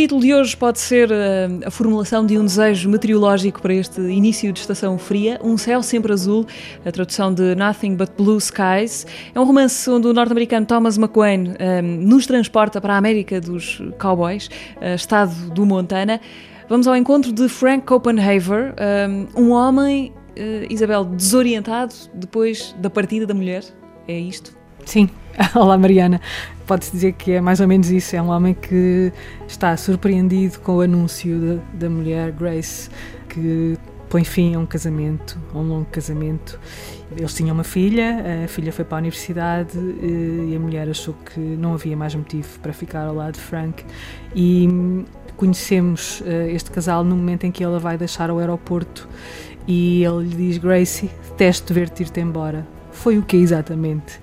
Título 0.00 0.22
de 0.22 0.32
hoje 0.32 0.56
pode 0.56 0.78
ser 0.78 1.10
uh, 1.10 1.14
a 1.62 1.70
formulação 1.70 2.24
de 2.24 2.38
um 2.38 2.44
desejo 2.46 2.88
meteorológico 2.88 3.60
para 3.60 3.74
este 3.74 4.00
início 4.00 4.50
de 4.50 4.58
estação 4.58 4.96
fria, 4.96 5.38
Um 5.44 5.58
Céu 5.58 5.82
Sempre 5.82 6.10
Azul, 6.10 6.46
a 6.86 6.90
tradução 6.90 7.34
de 7.34 7.54
Nothing 7.54 7.96
But 7.96 8.12
Blue 8.16 8.38
Skies. 8.38 9.06
É 9.34 9.38
um 9.38 9.44
romance 9.44 9.90
onde 9.90 10.08
o 10.08 10.14
norte-americano 10.14 10.64
Thomas 10.64 10.96
McQuain 10.96 11.48
um, 11.48 11.54
eh, 11.58 11.82
nos 11.82 12.26
transporta 12.26 12.80
para 12.80 12.94
a 12.94 12.96
América 12.96 13.42
dos 13.42 13.82
cowboys, 13.98 14.48
uh, 14.80 14.94
estado 14.94 15.34
do 15.50 15.66
Montana. 15.66 16.18
Vamos 16.66 16.88
ao 16.88 16.96
encontro 16.96 17.30
de 17.30 17.46
Frank 17.46 17.84
Copenhaver, 17.84 18.74
um, 19.36 19.42
um 19.48 19.50
homem, 19.50 20.14
uh, 20.30 20.72
Isabel, 20.72 21.04
desorientado 21.04 21.92
depois 22.14 22.74
da 22.78 22.88
partida 22.88 23.26
da 23.26 23.34
mulher. 23.34 23.64
É 24.08 24.18
isto? 24.18 24.59
Sim. 24.84 25.08
Olá, 25.54 25.78
Mariana. 25.78 26.20
Pode-se 26.66 26.92
dizer 26.92 27.12
que 27.12 27.32
é 27.32 27.40
mais 27.40 27.60
ou 27.60 27.68
menos 27.68 27.90
isso. 27.90 28.14
É 28.16 28.22
um 28.22 28.28
homem 28.28 28.54
que 28.54 29.12
está 29.46 29.76
surpreendido 29.76 30.60
com 30.60 30.76
o 30.76 30.80
anúncio 30.80 31.38
da, 31.38 31.86
da 31.86 31.90
mulher 31.90 32.32
Grace, 32.32 32.90
que 33.28 33.76
põe 34.08 34.24
fim 34.24 34.54
a 34.54 34.58
um 34.58 34.66
casamento, 34.66 35.38
a 35.54 35.58
um 35.58 35.62
longo 35.62 35.86
casamento. 35.86 36.58
Eles 37.16 37.34
tinham 37.34 37.54
uma 37.54 37.64
filha, 37.64 38.44
a 38.44 38.48
filha 38.48 38.72
foi 38.72 38.84
para 38.84 38.98
a 38.98 39.00
universidade 39.00 39.78
eh, 39.78 40.50
e 40.50 40.56
a 40.56 40.60
mulher 40.60 40.88
achou 40.88 41.14
que 41.14 41.40
não 41.40 41.74
havia 41.74 41.96
mais 41.96 42.14
motivo 42.14 42.58
para 42.60 42.72
ficar 42.72 43.06
ao 43.06 43.14
lado 43.14 43.34
de 43.34 43.40
Frank. 43.40 43.84
E 44.34 44.68
conhecemos 45.36 46.20
uh, 46.20 46.50
este 46.50 46.70
casal 46.70 47.02
no 47.02 47.16
momento 47.16 47.44
em 47.44 47.50
que 47.50 47.64
ela 47.64 47.78
vai 47.78 47.96
deixar 47.96 48.30
o 48.30 48.38
aeroporto 48.38 49.08
e 49.66 50.04
ele 50.04 50.24
lhe 50.24 50.36
diz: 50.36 50.58
Gracie, 50.58 51.10
detesto 51.30 51.72
ver-te 51.72 52.02
ir-te 52.02 52.20
embora. 52.20 52.66
Foi 52.92 53.16
o 53.16 53.22
que 53.22 53.36
exatamente? 53.36 54.20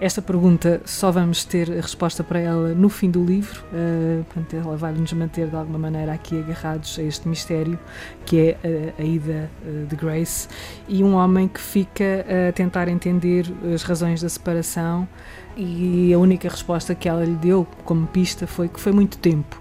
Esta 0.00 0.22
pergunta 0.22 0.80
só 0.86 1.10
vamos 1.10 1.44
ter 1.44 1.70
a 1.70 1.74
resposta 1.74 2.24
para 2.24 2.40
ela 2.40 2.70
no 2.70 2.88
fim 2.88 3.10
do 3.10 3.22
livro, 3.22 3.62
uh, 3.70 4.24
portanto, 4.24 4.56
ela 4.56 4.74
vai 4.74 4.92
nos 4.92 5.12
manter 5.12 5.48
de 5.48 5.54
alguma 5.54 5.78
maneira 5.78 6.14
aqui 6.14 6.38
agarrados 6.38 6.98
a 6.98 7.02
este 7.02 7.28
mistério 7.28 7.78
que 8.24 8.56
é 8.64 8.94
a, 8.96 9.02
a 9.02 9.04
ida 9.04 9.50
uh, 9.62 9.86
de 9.86 9.96
Grace 9.96 10.48
e 10.88 11.04
um 11.04 11.16
homem 11.16 11.46
que 11.46 11.60
fica 11.60 12.24
a 12.48 12.50
tentar 12.50 12.88
entender 12.88 13.44
as 13.74 13.82
razões 13.82 14.22
da 14.22 14.28
separação 14.30 15.06
e 15.54 16.14
a 16.14 16.18
única 16.18 16.48
resposta 16.48 16.94
que 16.94 17.06
ela 17.06 17.22
lhe 17.22 17.36
deu 17.36 17.66
como 17.84 18.06
pista 18.06 18.46
foi 18.46 18.68
que 18.68 18.80
foi 18.80 18.92
muito 18.92 19.18
tempo. 19.18 19.60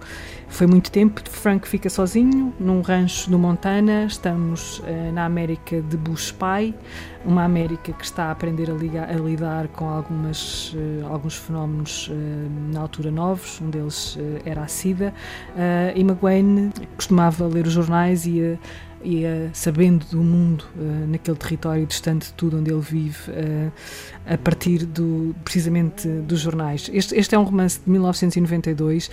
Foi 0.50 0.66
muito 0.66 0.92
tempo. 0.92 1.22
Frank 1.30 1.68
fica 1.68 1.90
sozinho 1.90 2.54
num 2.60 2.82
rancho 2.82 3.30
no 3.30 3.38
Montana. 3.38 4.06
Estamos 4.06 4.80
uh, 4.80 5.12
na 5.14 5.26
América 5.26 5.80
de 5.80 5.96
Bush 5.96 6.32
pai, 6.32 6.74
uma 7.24 7.44
América 7.44 7.94
que 7.94 8.04
está 8.04 8.26
a 8.26 8.32
aprender 8.32 8.70
a, 8.70 8.74
ligar, 8.74 9.10
a 9.10 9.14
lidar 9.14 9.68
com 9.68 9.88
algumas, 10.30 10.74
uh, 10.74 11.08
alguns 11.10 11.36
fenómenos 11.36 12.08
uh, 12.08 12.14
na 12.72 12.82
altura 12.82 13.12
novos. 13.12 13.60
Um 13.62 13.70
deles 13.70 14.18
era 14.46 14.64
a 14.64 14.68
SIDA. 14.68 15.14
e 15.96 16.02
McGuane 16.02 16.72
costumava 16.96 17.48
ler 17.48 17.66
os 17.66 17.74
jornais 17.74 18.26
e 18.26 18.58
e 19.04 19.26
uh, 19.26 19.50
sabendo 19.54 20.06
do 20.08 20.18
mundo 20.18 20.66
uh, 20.76 21.08
naquele 21.08 21.38
território 21.38 21.86
distante 21.86 22.28
de 22.28 22.34
tudo 22.34 22.58
onde 22.58 22.72
ele 22.72 22.82
vive, 22.82 23.32
uh, 23.32 23.72
a 24.26 24.38
partir 24.38 24.86
do, 24.86 25.36
precisamente 25.44 26.08
dos 26.08 26.40
jornais. 26.40 26.90
Este, 26.94 27.16
este 27.16 27.36
é 27.36 27.40
um 27.40 27.44
romance 27.44 27.80
de 27.84 27.90
1992, 27.90 29.10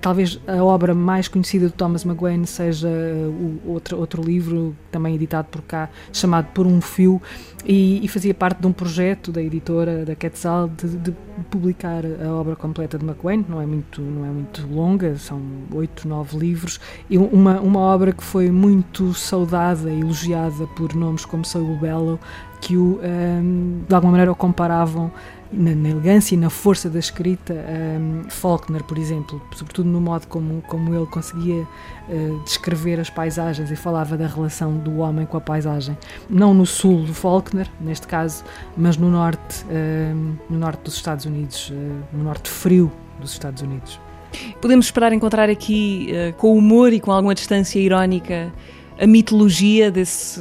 talvez 0.00 0.40
a 0.46 0.64
obra 0.64 0.94
mais 0.94 1.28
conhecida 1.28 1.66
de 1.66 1.74
Thomas 1.74 2.04
McGuane 2.04 2.46
seja 2.46 2.88
o 2.88 3.60
outro, 3.66 3.98
outro 3.98 4.22
livro, 4.22 4.74
também 4.90 5.14
editado 5.14 5.48
por 5.48 5.60
cá, 5.62 5.90
chamado 6.10 6.46
Por 6.54 6.66
um 6.66 6.80
Fio, 6.80 7.20
e, 7.66 8.02
e 8.04 8.08
fazia 8.08 8.32
parte 8.32 8.60
de 8.60 8.66
um 8.66 8.72
projeto 8.72 9.32
da 9.32 9.42
editora, 9.42 10.04
da 10.04 10.14
Quetzal, 10.14 10.68
de, 10.68 10.88
de, 10.96 11.14
publicar 11.50 12.02
a 12.24 12.32
obra 12.32 12.56
completa 12.56 12.96
de 12.96 13.04
McQueen, 13.04 13.44
não 13.46 13.60
é 13.60 13.66
muito, 13.66 14.00
não 14.00 14.24
é 14.24 14.28
muito 14.28 14.66
longa, 14.68 15.16
são 15.16 15.42
oito, 15.72 16.08
nove 16.08 16.38
livros, 16.38 16.80
e 17.10 17.18
uma, 17.18 17.60
uma 17.60 17.80
obra 17.80 18.12
que 18.12 18.24
foi 18.24 18.50
muito 18.50 19.12
saudada 19.16 19.90
e 19.90 20.00
elogiada 20.00 20.66
por 20.68 20.94
nomes 20.94 21.24
como 21.24 21.44
Saul 21.44 21.76
Bellow, 21.76 22.18
que 22.60 22.76
o, 22.76 23.00
um, 23.02 23.82
de 23.86 23.94
alguma 23.94 24.12
maneira 24.12 24.32
o 24.32 24.34
comparavam 24.34 25.10
na, 25.52 25.74
na, 25.74 25.88
elegância 25.88 26.34
e 26.34 26.38
na 26.38 26.50
força 26.50 26.88
da 26.88 26.98
escrita. 26.98 27.54
Um, 27.54 28.28
Faulkner, 28.28 28.82
por 28.84 28.98
exemplo, 28.98 29.40
sobretudo 29.54 29.88
no 29.88 30.00
modo 30.00 30.26
como, 30.26 30.62
como 30.62 30.94
ele 30.94 31.06
conseguia 31.06 31.62
uh, 31.62 32.42
descrever 32.44 33.00
as 33.00 33.10
paisagens 33.10 33.70
e 33.70 33.76
falava 33.76 34.16
da 34.16 34.26
relação 34.26 34.76
do 34.78 34.98
homem 34.98 35.26
com 35.26 35.36
a 35.36 35.40
paisagem. 35.40 35.96
Não 36.28 36.52
no 36.52 36.66
sul 36.66 37.04
do 37.04 37.14
Faulkner, 37.14 37.70
neste 37.80 38.06
caso, 38.06 38.44
mas 38.76 38.96
no 38.96 39.10
norte, 39.10 39.64
uh, 39.64 40.36
no 40.50 40.58
norte 40.58 40.82
dos 40.82 40.94
Estados 40.94 41.24
Unidos, 41.24 41.70
uh, 41.70 41.74
no 42.12 42.24
norte 42.24 42.50
frio 42.50 42.90
dos 43.20 43.32
Estados 43.32 43.62
Unidos. 43.62 44.00
Podemos 44.60 44.86
esperar 44.86 45.12
encontrar 45.12 45.48
aqui, 45.48 46.10
com 46.36 46.58
humor 46.58 46.92
e 46.92 47.00
com 47.00 47.10
alguma 47.10 47.34
distância 47.34 47.78
irónica, 47.78 48.52
a 48.98 49.06
mitologia 49.06 49.90
desse, 49.90 50.40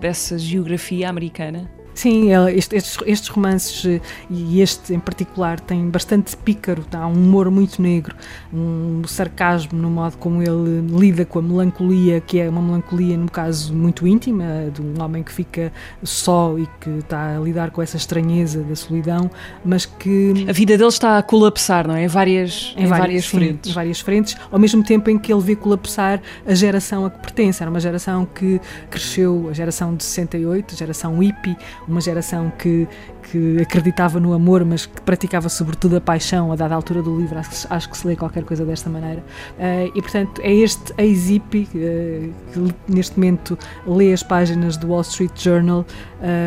dessa 0.00 0.38
geografia 0.38 1.08
americana? 1.08 1.70
Sim, 1.94 2.30
estes, 2.48 2.98
estes, 3.06 3.28
romances, 3.28 3.84
eh, 3.86 4.00
e 4.28 4.60
este 4.60 4.92
em 4.92 4.98
particular, 4.98 5.60
tem 5.60 5.88
bastante 5.88 6.36
pícaro, 6.36 6.84
há 6.92 7.06
um 7.06 7.12
humor 7.12 7.50
muito 7.50 7.80
negro, 7.80 8.14
um 8.52 9.02
sarcasmo 9.06 9.78
no 9.78 9.90
modo 9.90 10.16
como 10.18 10.42
ele 10.42 10.80
lida 10.90 11.24
com 11.24 11.38
a 11.38 11.42
melancolia, 11.42 12.20
que 12.20 12.40
é 12.40 12.48
uma 12.48 12.60
melancolia, 12.60 13.16
no 13.16 13.30
caso, 13.30 13.72
muito 13.72 14.06
íntima, 14.06 14.44
de 14.72 14.82
um 14.82 15.00
homem 15.02 15.22
que 15.22 15.32
fica 15.32 15.72
só 16.02 16.58
e 16.58 16.66
que 16.80 16.90
está 16.90 17.36
a 17.36 17.40
lidar 17.40 17.70
com 17.70 17.80
essa 17.80 17.96
estranheza 17.96 18.62
da 18.62 18.74
solidão, 18.74 19.30
mas 19.64 19.86
que. 19.86 20.46
A 20.48 20.52
vida 20.52 20.76
dele 20.76 20.88
está 20.88 21.18
a 21.18 21.22
colapsar, 21.22 21.86
não 21.86 21.94
é? 21.94 22.04
Em 22.04 22.08
várias, 22.08 22.74
em, 22.76 22.84
em 22.84 22.86
várias, 22.86 23.06
várias 23.06 23.24
sim, 23.24 23.38
frentes. 23.38 23.70
Em 23.70 23.74
várias 23.74 24.00
frentes, 24.00 24.36
ao 24.50 24.58
mesmo 24.58 24.82
tempo 24.82 25.10
em 25.10 25.18
que 25.18 25.32
ele 25.32 25.42
vê 25.42 25.54
colapsar 25.54 26.20
a 26.46 26.54
geração 26.54 27.06
a 27.06 27.10
que 27.10 27.18
pertence. 27.18 27.62
Era 27.62 27.70
uma 27.70 27.80
geração 27.80 28.26
que 28.26 28.60
cresceu, 28.90 29.48
a 29.50 29.52
geração 29.52 29.94
de 29.94 30.02
68, 30.02 30.74
a 30.74 30.76
geração 30.76 31.18
hippie 31.18 31.56
uma 31.86 32.00
geração 32.00 32.52
que, 32.58 32.88
que 33.30 33.60
acreditava 33.60 34.18
no 34.20 34.32
amor, 34.32 34.64
mas 34.64 34.86
que 34.86 35.00
praticava 35.02 35.48
sobretudo 35.48 35.96
a 35.96 36.00
paixão, 36.00 36.52
a 36.52 36.56
dada 36.56 36.74
altura 36.74 37.02
do 37.02 37.16
livro, 37.18 37.38
acho, 37.38 37.66
acho 37.70 37.88
que 37.88 37.96
se 37.96 38.06
lê 38.06 38.16
qualquer 38.16 38.44
coisa 38.44 38.64
desta 38.64 38.88
maneira. 38.90 39.22
Uh, 39.58 39.90
e 39.94 40.02
portanto 40.02 40.40
é 40.42 40.52
este 40.52 40.92
ex-hippie 40.98 41.68
uh, 41.74 42.32
que 42.52 42.74
neste 42.88 43.18
momento 43.18 43.58
lê 43.86 44.12
as 44.12 44.22
páginas 44.22 44.76
do 44.76 44.88
Wall 44.88 45.02
Street 45.02 45.32
Journal 45.36 45.84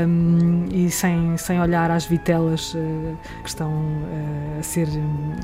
um, 0.07 0.65
e 0.71 0.89
sem, 0.89 1.37
sem 1.37 1.59
olhar 1.59 1.91
às 1.91 2.05
vitelas 2.05 2.73
uh, 2.73 3.17
que 3.43 3.49
estão 3.49 3.71
a, 4.59 4.63
ser, 4.63 4.87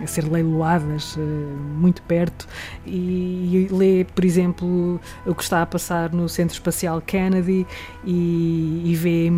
a 0.01 0.07
ser 0.07 0.29
leiloadas 0.31 1.17
muito 1.77 2.01
perto 2.03 2.47
e, 2.85 3.67
e 3.69 3.73
lê, 3.73 4.05
por 4.15 4.25
exemplo, 4.25 4.99
o 5.25 5.35
que 5.35 5.43
está 5.43 5.61
a 5.61 5.65
passar 5.65 6.11
no 6.11 6.27
Centro 6.27 6.53
Espacial 6.53 7.01
Kennedy 7.01 7.65
e, 8.05 8.81
e 8.85 8.95
vê 8.95 9.29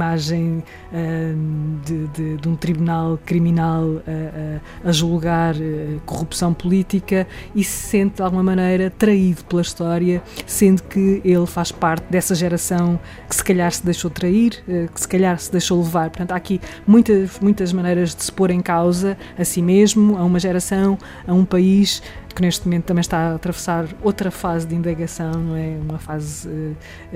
de, 1.86 2.08
de, 2.08 2.38
de, 2.38 2.50
um 2.50 2.56
tribunal 2.56 3.20
criminal 3.26 4.02
a, 4.08 4.88
a, 4.88 4.90
a 4.90 4.92
julgar 4.92 5.56
eh, 5.56 5.98
corrupção 6.06 6.54
política 6.54 7.28
e 7.54 7.64
se 7.64 7.90
sente 7.90 8.16
de 8.16 8.22
alguma 8.22 8.44
maneira 8.44 8.90
traído 8.90 9.44
pela 9.46 9.62
história, 9.62 10.22
sendo 10.46 10.84
que 10.84 11.22
ele 11.24 11.46
faz 11.46 11.72
parte 11.72 12.06
dessa 12.10 12.34
geração 12.36 13.00
que 13.28 13.36
se 13.36 13.44
calhar 13.44 13.72
se 13.72 13.84
deixou 13.84 14.10
trair, 14.10 14.64
eh, 14.68 14.88
que 14.94 15.02
se 15.02 15.08
calhar 15.08 15.40
se 15.40 15.52
deixou 15.52 15.82
levar. 15.82 16.10
Portanto, 16.10 16.32
há 16.32 16.36
aqui 16.36 16.62
muitas, 16.88 17.40
muitas 17.40 17.74
maneiras 17.74 18.16
de 18.16 18.24
se 18.24 18.32
pôr 18.32 18.52
em 18.52 18.62
causa 18.62 19.18
a 19.38 19.44
si 19.44 19.62
mesmo, 19.62 20.18
a 20.18 20.24
uma 20.24 20.40
geração, 20.40 20.98
a 21.28 21.34
um 21.34 21.46
país 21.46 22.02
que 22.36 22.42
neste 22.42 22.66
momento 22.66 22.86
também 22.86 23.00
está 23.00 23.18
a 23.18 23.36
atravessar 23.36 23.88
outra 24.04 24.30
fase 24.30 24.68
de 24.68 24.76
indagação, 24.76 25.32
não 25.32 25.56
é? 25.56 25.78
Uma 25.82 25.98
fase 25.98 26.50
uh, 26.50 26.76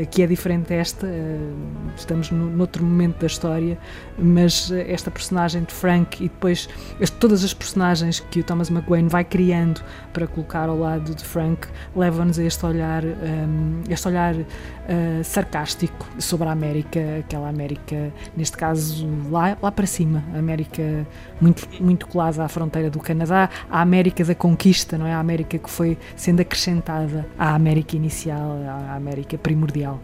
que 0.09 0.23
é 0.23 0.27
diferente 0.27 0.69
desta. 0.69 1.05
Uh, 1.05 1.91
estamos 1.95 2.31
no, 2.31 2.49
noutro 2.49 2.83
momento 2.83 3.19
da 3.19 3.27
história, 3.27 3.77
mas 4.17 4.71
esta 4.71 5.11
personagem 5.11 5.63
de 5.63 5.73
Frank 5.73 6.23
e 6.23 6.29
depois 6.29 6.69
este, 7.01 7.17
todas 7.17 7.43
as 7.43 7.53
personagens 7.53 8.21
que 8.21 8.39
o 8.39 8.43
Thomas 8.43 8.69
McGuane 8.69 9.09
vai 9.09 9.25
criando 9.25 9.81
para 10.13 10.25
colocar 10.25 10.69
ao 10.69 10.77
lado 10.77 11.13
de 11.13 11.23
Frank 11.23 11.67
levam-nos 11.95 12.39
a 12.39 12.43
este 12.43 12.65
olhar, 12.65 13.03
um, 13.03 13.81
este 13.89 14.07
olhar 14.07 14.35
uh, 14.35 15.23
sarcástico 15.23 16.07
sobre 16.17 16.47
a 16.47 16.51
América, 16.51 16.99
aquela 17.19 17.49
América, 17.49 18.13
neste 18.37 18.55
caso, 18.55 19.07
lá, 19.29 19.57
lá 19.61 19.71
para 19.71 19.85
cima, 19.85 20.23
a 20.33 20.39
América 20.39 21.05
muito, 21.41 21.67
muito 21.81 22.07
colada 22.07 22.43
à 22.43 22.47
fronteira 22.47 22.89
do 22.89 22.99
Canadá, 22.99 23.49
a 23.69 23.81
América 23.81 24.23
da 24.23 24.35
conquista, 24.35 24.97
não 24.97 25.05
é? 25.05 25.08
É 25.09 25.13
a 25.13 25.19
América 25.19 25.57
que 25.57 25.69
foi 25.69 25.97
sendo 26.15 26.41
acrescentada 26.41 27.27
à 27.37 27.55
América 27.55 27.95
inicial, 27.95 28.57
à 28.65 28.95
América 28.95 29.37
primordial. 29.37 29.99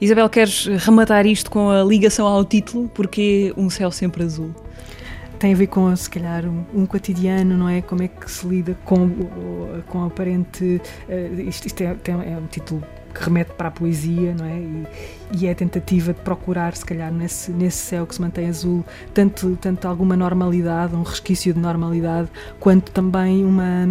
Isabel, 0.00 0.28
queres 0.28 0.66
rematar 0.66 1.26
isto 1.26 1.50
com 1.50 1.70
a 1.70 1.84
ligação 1.84 2.26
ao 2.26 2.44
título? 2.44 2.88
Porque 2.88 3.54
um 3.56 3.70
céu 3.70 3.90
sempre 3.90 4.24
azul? 4.24 4.52
tem 5.40 5.54
a 5.54 5.56
ver 5.56 5.68
com, 5.68 5.96
se 5.96 6.08
calhar, 6.08 6.44
um, 6.44 6.64
um 6.74 6.84
cotidiano, 6.84 7.56
não 7.56 7.66
é? 7.66 7.80
Como 7.80 8.02
é 8.02 8.08
que 8.08 8.30
se 8.30 8.46
lida 8.46 8.76
com, 8.84 9.08
com 9.88 10.04
aparente. 10.04 10.80
Uh, 11.08 11.40
isto, 11.40 11.66
isto 11.66 11.80
é, 11.80 11.96
é 12.04 12.36
um 12.36 12.46
título 12.46 12.84
que 13.12 13.24
remete 13.24 13.52
para 13.52 13.68
a 13.68 13.70
poesia, 13.70 14.34
não 14.34 14.44
é? 14.46 14.58
E, 14.58 14.86
e 15.32 15.46
é 15.46 15.52
a 15.52 15.54
tentativa 15.54 16.12
de 16.12 16.20
procurar, 16.20 16.74
se 16.74 16.84
calhar, 16.84 17.12
nesse, 17.12 17.50
nesse 17.52 17.78
céu 17.78 18.06
que 18.06 18.14
se 18.14 18.20
mantém 18.20 18.48
azul, 18.48 18.84
tanto, 19.14 19.56
tanto 19.60 19.86
alguma 19.86 20.16
normalidade, 20.16 20.94
um 20.94 21.02
resquício 21.02 21.54
de 21.54 21.60
normalidade, 21.60 22.28
quanto 22.58 22.90
também 22.90 23.44
uma, 23.44 23.86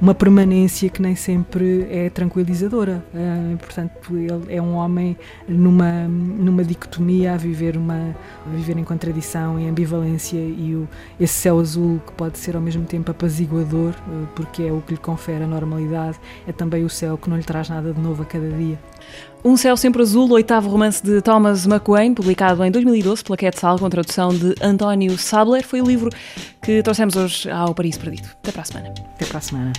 uma 0.00 0.14
permanência 0.14 0.88
que 0.90 1.00
nem 1.00 1.16
sempre 1.16 1.86
é 1.90 2.10
tranquilizadora. 2.10 3.04
Uh, 3.14 3.56
portanto, 3.56 4.16
ele 4.16 4.54
é 4.54 4.60
um 4.60 4.74
homem 4.74 5.16
numa, 5.48 6.06
numa 6.06 6.62
dicotomia 6.62 7.32
a 7.32 7.36
viver, 7.36 7.76
uma, 7.76 8.14
a 8.46 8.50
viver 8.50 8.76
em 8.76 8.84
contradição, 8.84 9.58
em 9.58 9.68
ambivalência, 9.68 10.38
e 10.38 10.74
o, 10.74 10.88
esse 11.18 11.34
céu 11.34 11.58
azul 11.58 12.00
que 12.06 12.12
pode 12.12 12.38
ser 12.38 12.56
ao 12.56 12.62
mesmo 12.62 12.84
tempo 12.84 13.10
apaziguador, 13.10 13.94
uh, 14.06 14.26
porque 14.34 14.64
é 14.64 14.72
o 14.72 14.82
que 14.82 14.92
lhe 14.92 15.00
confere 15.00 15.44
a 15.44 15.46
normalidade, 15.46 16.18
é 16.46 16.52
também 16.52 16.84
o 16.84 16.90
céu 16.90 17.16
que 17.16 17.30
não 17.30 17.36
lhe 17.36 17.44
traz 17.44 17.70
nada 17.70 17.92
de 17.92 18.00
novo 18.00 18.22
a 18.22 18.26
cada 18.26 18.53
Um 19.44 19.56
Céu 19.58 19.76
Sempre 19.76 20.00
Azul, 20.00 20.30
oitavo 20.32 20.70
romance 20.70 21.04
de 21.04 21.20
Thomas 21.20 21.66
McQuain, 21.66 22.14
publicado 22.14 22.64
em 22.64 22.70
2012 22.70 23.22
pela 23.22 23.36
Quetzal, 23.36 23.78
com 23.78 23.90
tradução 23.90 24.30
de 24.30 24.54
António 24.62 25.18
Sabler, 25.18 25.62
foi 25.62 25.82
o 25.82 25.84
livro 25.84 26.08
que 26.62 26.82
trouxemos 26.82 27.14
hoje 27.14 27.50
ao 27.50 27.74
Paris 27.74 27.98
Perdido. 27.98 28.28
Até 28.42 28.52
para 28.52 28.62
a 28.62 28.64
semana. 28.64 28.94
Até 29.14 29.26
para 29.26 29.38
a 29.38 29.40
semana. 29.42 29.72